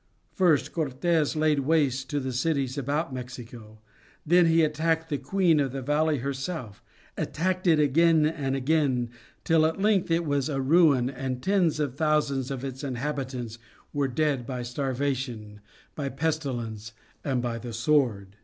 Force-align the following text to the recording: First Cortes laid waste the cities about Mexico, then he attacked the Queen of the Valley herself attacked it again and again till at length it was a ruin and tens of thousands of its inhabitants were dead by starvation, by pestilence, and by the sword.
First 0.33 0.71
Cortes 0.73 1.35
laid 1.35 1.59
waste 1.59 2.09
the 2.09 2.33
cities 2.33 2.75
about 2.75 3.13
Mexico, 3.13 3.81
then 4.25 4.47
he 4.47 4.63
attacked 4.63 5.09
the 5.09 5.19
Queen 5.19 5.59
of 5.59 5.73
the 5.73 5.83
Valley 5.83 6.17
herself 6.17 6.81
attacked 7.15 7.67
it 7.67 7.79
again 7.79 8.25
and 8.25 8.55
again 8.55 9.11
till 9.43 9.63
at 9.63 9.79
length 9.79 10.09
it 10.09 10.25
was 10.25 10.49
a 10.49 10.59
ruin 10.59 11.07
and 11.07 11.43
tens 11.43 11.79
of 11.79 11.97
thousands 11.97 12.49
of 12.49 12.65
its 12.65 12.83
inhabitants 12.83 13.59
were 13.93 14.07
dead 14.07 14.47
by 14.47 14.63
starvation, 14.63 15.61
by 15.93 16.09
pestilence, 16.09 16.93
and 17.23 17.43
by 17.43 17.59
the 17.59 17.71
sword. 17.71 18.37